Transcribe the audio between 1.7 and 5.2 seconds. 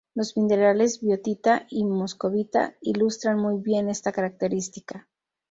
moscovita ilustran muy bien esta característica.